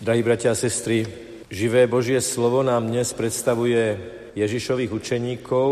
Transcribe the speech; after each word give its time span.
Drahí 0.00 0.24
bratia 0.24 0.56
a 0.56 0.56
sestry, 0.56 1.04
živé 1.52 1.84
Božie 1.84 2.24
slovo 2.24 2.64
nám 2.64 2.88
dnes 2.88 3.12
predstavuje 3.12 4.00
Ježišových 4.32 4.96
učeníkov, 4.96 5.68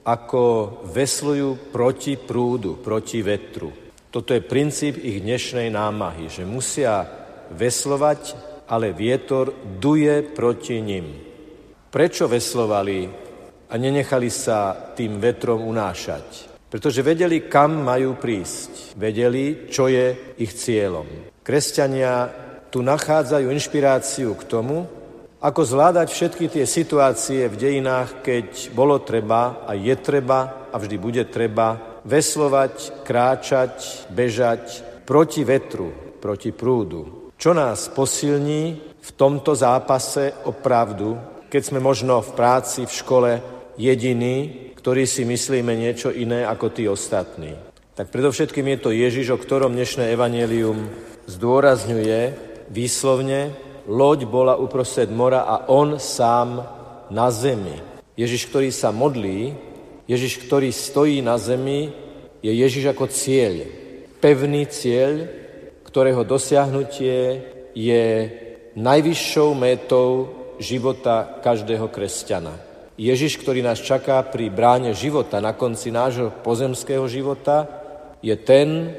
ako 0.00 0.44
veslujú 0.88 1.76
proti 1.76 2.16
prúdu, 2.16 2.80
proti 2.80 3.20
vetru. 3.20 3.68
Toto 4.08 4.32
je 4.32 4.40
princíp 4.40 4.96
ich 4.96 5.20
dnešnej 5.20 5.68
námahy, 5.68 6.32
že 6.32 6.48
musia 6.48 7.04
veslovať, 7.52 8.32
ale 8.64 8.96
vietor 8.96 9.52
duje 9.76 10.24
proti 10.24 10.80
nim. 10.80 11.12
Prečo 11.92 12.32
veslovali 12.32 13.04
a 13.68 13.76
nenechali 13.76 14.32
sa 14.32 14.72
tým 14.96 15.20
vetrom 15.20 15.60
unášať? 15.60 16.48
Pretože 16.72 17.04
vedeli, 17.04 17.44
kam 17.44 17.84
majú 17.84 18.16
prísť. 18.16 18.96
Vedeli, 18.96 19.68
čo 19.68 19.92
je 19.92 20.32
ich 20.40 20.56
cieľom. 20.56 21.28
Kresťania 21.44 22.45
tu 22.76 22.84
nachádzajú 22.84 23.48
inšpiráciu 23.56 24.36
k 24.36 24.44
tomu, 24.52 24.84
ako 25.40 25.64
zvládať 25.64 26.12
všetky 26.12 26.44
tie 26.52 26.68
situácie 26.68 27.48
v 27.48 27.56
dejinách, 27.56 28.20
keď 28.20 28.68
bolo 28.76 29.00
treba 29.00 29.64
a 29.64 29.72
je 29.72 29.96
treba 29.96 30.68
a 30.68 30.76
vždy 30.76 31.00
bude 31.00 31.24
treba 31.32 31.96
veslovať, 32.04 33.00
kráčať, 33.00 34.04
bežať 34.12 34.84
proti 35.08 35.40
vetru, 35.40 35.88
proti 36.20 36.52
prúdu. 36.52 37.32
Čo 37.40 37.56
nás 37.56 37.88
posilní 37.88 38.76
v 39.00 39.10
tomto 39.16 39.56
zápase 39.56 40.36
o 40.44 40.52
pravdu, 40.52 41.16
keď 41.48 41.62
sme 41.64 41.80
možno 41.80 42.20
v 42.20 42.36
práci, 42.36 42.84
v 42.84 42.92
škole 42.92 43.30
jediní, 43.80 44.68
ktorí 44.76 45.08
si 45.08 45.24
myslíme 45.24 45.72
niečo 45.72 46.12
iné 46.12 46.44
ako 46.44 46.76
tí 46.76 46.84
ostatní. 46.84 47.56
Tak 47.96 48.12
predovšetkým 48.12 48.68
je 48.76 48.78
to 48.84 48.90
Ježiš, 48.92 49.32
o 49.32 49.40
ktorom 49.40 49.72
dnešné 49.72 50.12
evanelium 50.12 50.92
zdôrazňuje 51.24 52.45
výslovne, 52.70 53.54
loď 53.86 54.26
bola 54.26 54.58
uprostred 54.58 55.10
mora 55.10 55.46
a 55.46 55.70
on 55.70 55.98
sám 55.98 56.62
na 57.10 57.30
zemi. 57.30 57.78
Ježiš, 58.16 58.48
ktorý 58.50 58.72
sa 58.72 58.90
modlí, 58.90 59.54
Ježiš, 60.06 60.46
ktorý 60.46 60.70
stojí 60.70 61.18
na 61.22 61.38
zemi, 61.38 61.90
je 62.42 62.52
Ježiš 62.54 62.94
ako 62.94 63.10
cieľ. 63.10 63.66
Pevný 64.22 64.66
cieľ, 64.70 65.26
ktorého 65.86 66.22
dosiahnutie 66.22 67.42
je 67.76 68.04
najvyššou 68.76 69.48
métou 69.56 70.30
života 70.56 71.40
každého 71.44 71.88
kresťana. 71.92 72.54
Ježiš, 72.96 73.36
ktorý 73.36 73.60
nás 73.60 73.76
čaká 73.76 74.24
pri 74.24 74.48
bráne 74.48 74.96
života, 74.96 75.36
na 75.44 75.52
konci 75.52 75.92
nášho 75.92 76.32
pozemského 76.40 77.04
života, 77.04 77.68
je 78.24 78.32
ten, 78.40 78.96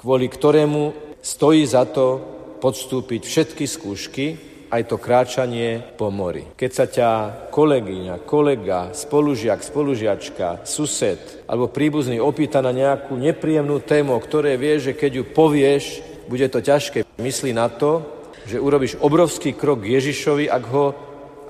kvôli 0.00 0.32
ktorému 0.32 0.96
stojí 1.20 1.60
za 1.68 1.84
to 1.84 2.33
podstúpiť 2.64 3.20
všetky 3.28 3.64
skúšky, 3.68 4.26
aj 4.72 4.88
to 4.88 4.96
kráčanie 4.96 5.84
po 6.00 6.08
mori. 6.08 6.48
Keď 6.56 6.70
sa 6.72 6.86
ťa 6.88 7.10
kolegyňa, 7.52 8.24
kolega, 8.24 8.88
spolužiak, 8.96 9.60
spolužiačka, 9.60 10.64
sused 10.64 11.44
alebo 11.44 11.68
príbuzný 11.68 12.16
opýta 12.24 12.64
na 12.64 12.72
nejakú 12.72 13.20
nepríjemnú 13.20 13.84
tému, 13.84 14.16
o 14.16 14.24
ktorej 14.24 14.56
vieš, 14.56 14.80
že 14.88 14.96
keď 14.96 15.10
ju 15.20 15.24
povieš, 15.28 15.84
bude 16.24 16.48
to 16.48 16.64
ťažké. 16.64 17.04
Myslí 17.20 17.52
na 17.52 17.68
to, 17.68 18.00
že 18.48 18.56
urobíš 18.56 18.96
obrovský 18.96 19.52
krok 19.52 19.84
k 19.84 20.00
Ježišovi, 20.00 20.48
ak 20.48 20.64
ho 20.72 20.86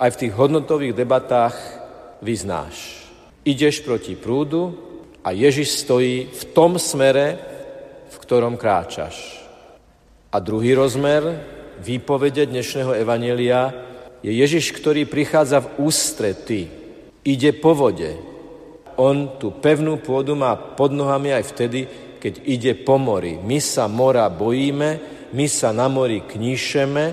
aj 0.02 0.10
v 0.18 0.20
tých 0.26 0.32
hodnotových 0.34 0.98
debatách 0.98 1.54
vyznáš. 2.26 3.06
Ideš 3.46 3.86
proti 3.86 4.18
prúdu 4.18 4.74
a 5.22 5.30
Ježiš 5.30 5.86
stojí 5.86 6.26
v 6.26 6.42
tom 6.50 6.74
smere, 6.82 7.38
v 8.10 8.16
ktorom 8.18 8.58
kráčaš. 8.58 9.44
A 10.34 10.42
druhý 10.42 10.74
rozmer 10.74 11.22
výpovede 11.78 12.50
dnešného 12.50 12.90
evanelia 12.98 13.70
je 14.18 14.34
Ježiš, 14.34 14.74
ktorý 14.74 15.06
prichádza 15.06 15.62
v 15.62 15.86
ústrety, 15.86 16.60
ide 17.22 17.54
po 17.54 17.70
vode. 17.70 18.18
On 18.98 19.38
tú 19.38 19.54
pevnú 19.54 20.02
pôdu 20.02 20.34
má 20.34 20.59
pod 20.59 20.91
nohami 20.91 21.31
aj 21.31 21.54
vtedy, 21.54 21.86
keď 22.19 22.42
ide 22.50 22.75
po 22.75 22.98
mori. 22.98 23.38
My 23.38 23.62
sa 23.62 23.86
mora 23.86 24.26
bojíme, 24.26 24.98
my 25.31 25.47
sa 25.47 25.70
na 25.70 25.86
mori 25.86 26.26
kníšeme. 26.26 27.04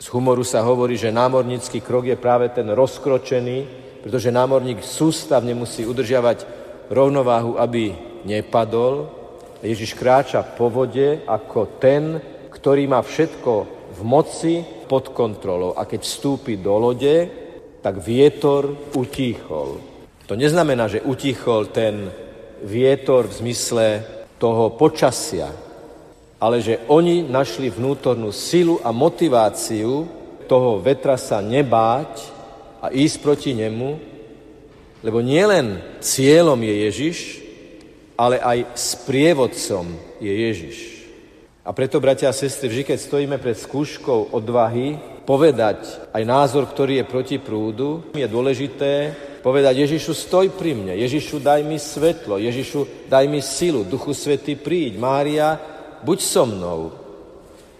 Z 0.00 0.06
humoru 0.08 0.48
sa 0.48 0.64
hovorí, 0.64 0.96
že 0.96 1.12
námornícky 1.12 1.84
krok 1.84 2.08
je 2.08 2.16
práve 2.16 2.48
ten 2.56 2.64
rozkročený, 2.72 3.68
pretože 4.00 4.32
námorník 4.32 4.80
sústavne 4.80 5.52
musí 5.52 5.84
udržiavať 5.84 6.48
rovnováhu, 6.88 7.60
aby 7.60 7.92
nepadol, 8.24 9.12
Ježiš 9.64 9.96
kráča 9.96 10.44
po 10.44 10.68
vode 10.68 11.24
ako 11.24 11.80
ten, 11.80 12.20
ktorý 12.52 12.84
má 12.84 13.00
všetko 13.00 13.52
v 13.96 14.00
moci 14.04 14.54
pod 14.84 15.16
kontrolou. 15.16 15.72
A 15.72 15.88
keď 15.88 16.04
vstúpi 16.04 16.60
do 16.60 16.76
lode, 16.76 17.28
tak 17.80 18.00
vietor 18.00 18.92
utíchol. 18.96 19.80
To 20.24 20.34
neznamená, 20.36 20.88
že 20.88 21.04
utíchol 21.04 21.68
ten 21.68 22.08
vietor 22.64 23.28
v 23.28 23.36
zmysle 23.44 23.86
toho 24.40 24.72
počasia, 24.72 25.52
ale 26.40 26.64
že 26.64 26.80
oni 26.88 27.24
našli 27.28 27.68
vnútornú 27.68 28.32
silu 28.32 28.80
a 28.80 28.92
motiváciu 28.92 30.08
toho 30.48 30.80
vetra 30.80 31.16
sa 31.20 31.44
nebáť 31.44 32.12
a 32.84 32.92
ísť 32.92 33.16
proti 33.20 33.52
nemu, 33.56 33.96
lebo 35.04 35.20
nielen 35.20 35.80
cieľom 36.00 36.56
je 36.56 36.74
Ježiš, 36.88 37.18
ale 38.14 38.38
aj 38.38 38.78
sprievodcom 38.78 39.90
je 40.22 40.32
Ježiš. 40.32 40.78
A 41.64 41.72
preto, 41.72 41.96
bratia 41.96 42.28
a 42.28 42.36
sestry, 42.36 42.68
vždy, 42.68 42.82
keď 42.92 42.98
stojíme 43.00 43.36
pred 43.40 43.56
skúškou 43.56 44.36
odvahy, 44.36 45.00
povedať 45.24 46.12
aj 46.12 46.22
názor, 46.28 46.68
ktorý 46.68 47.00
je 47.00 47.08
proti 47.08 47.36
prúdu, 47.40 48.04
je 48.12 48.28
dôležité 48.28 49.16
povedať 49.40 49.84
Ježišu, 49.84 50.12
stoj 50.12 50.52
pri 50.56 50.76
mne, 50.76 50.92
Ježišu, 50.96 51.40
daj 51.40 51.60
mi 51.64 51.76
svetlo, 51.76 52.40
Ježišu, 52.40 53.08
daj 53.12 53.24
mi 53.28 53.40
silu, 53.44 53.84
Duchu 53.84 54.16
Svety, 54.16 54.56
príď, 54.56 54.96
Mária, 54.96 55.60
buď 56.04 56.18
so 56.20 56.44
mnou. 56.48 56.80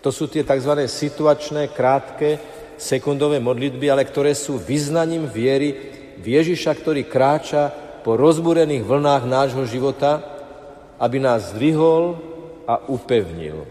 To 0.05 0.13
sú 0.13 0.29
tie 0.29 0.45
tzv. 0.45 0.85
situačné, 0.85 1.73
krátke, 1.73 2.37
sekundové 2.77 3.41
modlitby, 3.41 3.89
ale 3.89 4.05
ktoré 4.05 4.37
sú 4.37 4.61
vyznaním 4.61 5.25
viery 5.25 5.73
v 6.21 6.37
Ježiša, 6.41 6.73
ktorý 6.77 7.09
kráča 7.09 7.84
po 8.05 8.21
rozbúrených 8.21 8.85
vlnách 8.85 9.25
nášho 9.25 9.65
života, 9.65 10.21
aby 11.01 11.17
nás 11.17 11.57
zdvihol 11.57 12.21
a 12.69 12.85
upevnil. 12.93 13.65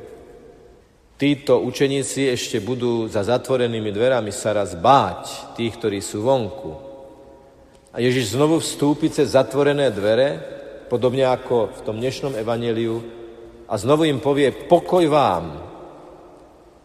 Títo 1.21 1.61
učeníci 1.61 2.33
ešte 2.33 2.57
budú 2.57 3.05
za 3.05 3.21
zatvorenými 3.21 3.93
dverami 3.93 4.33
sa 4.33 4.57
raz 4.57 4.73
báť 4.73 5.53
tých, 5.53 5.77
ktorí 5.77 6.01
sú 6.01 6.25
vonku. 6.25 6.73
A 7.93 8.01
Ježiš 8.01 8.33
znovu 8.33 8.57
vstúpi 8.57 9.13
cez 9.13 9.37
zatvorené 9.37 9.93
dvere, 9.93 10.41
podobne 10.89 11.29
ako 11.29 11.69
v 11.69 11.79
tom 11.85 12.01
dnešnom 12.01 12.33
evaneliu, 12.33 13.05
a 13.69 13.77
znovu 13.77 14.09
im 14.09 14.17
povie, 14.17 14.49
pokoj 14.51 15.05
vám. 15.07 15.61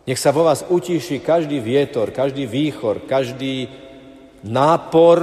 Nech 0.04 0.20
sa 0.20 0.30
vo 0.30 0.44
vás 0.44 0.68
utíši 0.68 1.24
každý 1.24 1.58
vietor, 1.64 2.12
každý 2.12 2.44
výchor, 2.44 3.08
každý 3.08 3.68
nápor 4.44 5.18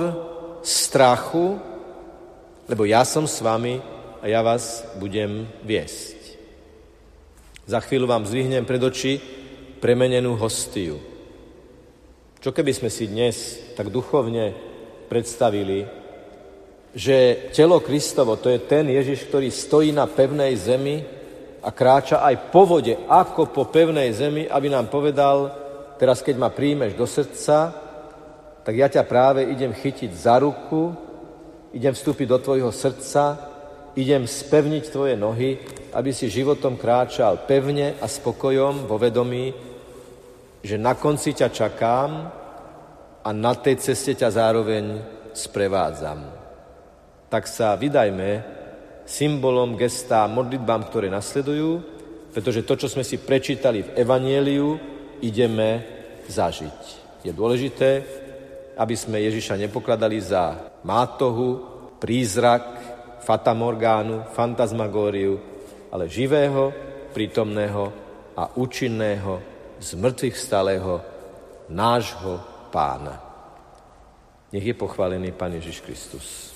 strachu, 0.66 1.75
lebo 2.66 2.86
ja 2.86 3.06
som 3.06 3.30
s 3.30 3.42
vami 3.42 3.78
a 4.22 4.26
ja 4.26 4.42
vás 4.42 4.86
budem 4.98 5.46
viesť. 5.62 6.18
Za 7.66 7.82
chvíľu 7.82 8.10
vám 8.10 8.26
zvihnem 8.26 8.66
pred 8.66 8.82
oči 8.82 9.18
premenenú 9.82 10.38
hostiu. 10.38 10.98
Čo 12.42 12.54
keby 12.54 12.74
sme 12.78 12.90
si 12.94 13.10
dnes 13.10 13.58
tak 13.74 13.90
duchovne 13.90 14.54
predstavili, 15.10 15.86
že 16.94 17.50
telo 17.52 17.82
Kristovo, 17.82 18.38
to 18.38 18.50
je 18.50 18.62
ten 18.66 18.88
Ježiš, 18.88 19.28
ktorý 19.28 19.50
stojí 19.50 19.90
na 19.92 20.06
pevnej 20.06 20.54
zemi 20.56 21.02
a 21.66 21.70
kráča 21.74 22.22
aj 22.22 22.54
po 22.54 22.70
vode, 22.70 22.94
ako 23.10 23.50
po 23.50 23.70
pevnej 23.70 24.14
zemi, 24.14 24.46
aby 24.46 24.70
nám 24.70 24.88
povedal, 24.88 25.52
teraz 25.98 26.22
keď 26.22 26.36
ma 26.38 26.50
príjmeš 26.54 26.94
do 26.94 27.10
srdca, 27.10 27.74
tak 28.66 28.74
ja 28.74 28.90
ťa 28.90 29.04
práve 29.06 29.46
idem 29.46 29.74
chytiť 29.74 30.10
za 30.14 30.42
ruku 30.42 30.94
idem 31.76 31.92
vstúpiť 31.92 32.28
do 32.32 32.40
tvojho 32.40 32.72
srdca, 32.72 33.36
idem 34.00 34.24
spevniť 34.24 34.84
tvoje 34.88 35.16
nohy, 35.20 35.60
aby 35.92 36.12
si 36.16 36.32
životom 36.32 36.80
kráčal 36.80 37.44
pevne 37.44 38.00
a 38.00 38.08
spokojom 38.08 38.88
vo 38.88 38.96
vedomí, 38.96 39.52
že 40.64 40.80
na 40.80 40.96
konci 40.96 41.36
ťa 41.36 41.50
čakám 41.52 42.12
a 43.22 43.30
na 43.36 43.54
tej 43.60 43.76
ceste 43.84 44.16
ťa 44.16 44.30
zároveň 44.32 44.86
sprevádzam. 45.36 46.32
Tak 47.28 47.44
sa 47.44 47.76
vydajme 47.76 48.56
symbolom, 49.04 49.76
gestá, 49.76 50.26
modlitbám, 50.32 50.88
ktoré 50.88 51.12
nasledujú, 51.12 51.84
pretože 52.32 52.64
to, 52.64 52.76
čo 52.80 52.88
sme 52.88 53.04
si 53.04 53.20
prečítali 53.20 53.84
v 53.84 53.94
Evanieliu, 54.00 54.80
ideme 55.24 55.84
zažiť. 56.28 56.80
Je 57.24 57.32
dôležité, 57.32 58.04
aby 58.76 58.96
sme 58.96 59.24
Ježiša 59.24 59.60
nepokladali 59.60 60.20
za 60.20 60.72
mátohu, 60.84 61.64
prízrak, 62.00 62.64
fatamorgánu, 63.24 64.30
fantasmagóriu, 64.36 65.40
ale 65.92 66.12
živého, 66.12 66.72
prítomného 67.16 67.92
a 68.36 68.52
účinného 68.60 69.42
z 69.80 69.90
mŕtvych 69.96 70.36
stáleho 70.36 71.02
nášho 71.72 72.40
pána. 72.72 73.16
Nech 74.52 74.64
je 74.64 74.76
pochválený 74.76 75.32
Pán 75.32 75.56
Ježiš 75.56 75.84
Kristus. 75.84 76.55